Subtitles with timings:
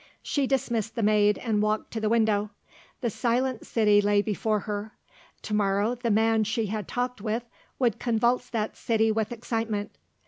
[0.23, 2.49] She dismissed the maid and walked to the window.
[3.01, 4.93] The silent city lay before her;
[5.43, 7.43] to morrow the man she had talked with
[7.77, 9.95] would convulse that city with excitement.